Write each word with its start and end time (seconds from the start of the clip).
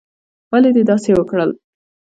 ولې 0.51 0.69
دې 0.75 0.83
داسې 0.89 1.11
وکړل؟ 1.15 1.51